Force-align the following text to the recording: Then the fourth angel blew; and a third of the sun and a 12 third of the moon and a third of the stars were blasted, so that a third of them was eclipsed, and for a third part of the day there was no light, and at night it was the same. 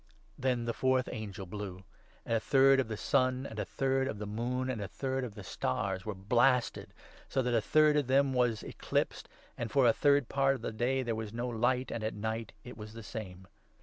Then 0.35 0.65
the 0.65 0.73
fourth 0.73 1.07
angel 1.11 1.45
blew; 1.45 1.83
and 2.25 2.33
a 2.37 2.39
third 2.39 2.79
of 2.79 2.87
the 2.87 2.97
sun 2.97 3.45
and 3.45 3.59
a 3.59 3.65
12 3.65 3.67
third 3.67 4.07
of 4.07 4.17
the 4.17 4.25
moon 4.25 4.67
and 4.67 4.81
a 4.81 4.87
third 4.87 5.23
of 5.23 5.35
the 5.35 5.43
stars 5.43 6.07
were 6.07 6.15
blasted, 6.15 6.91
so 7.29 7.43
that 7.43 7.53
a 7.53 7.61
third 7.61 7.95
of 7.95 8.07
them 8.07 8.33
was 8.33 8.63
eclipsed, 8.63 9.29
and 9.59 9.69
for 9.69 9.85
a 9.85 9.93
third 9.93 10.27
part 10.27 10.55
of 10.55 10.63
the 10.63 10.71
day 10.71 11.03
there 11.03 11.13
was 11.13 11.31
no 11.33 11.47
light, 11.47 11.91
and 11.91 12.03
at 12.03 12.15
night 12.15 12.51
it 12.63 12.77
was 12.77 12.93
the 12.93 13.03
same. 13.03 13.45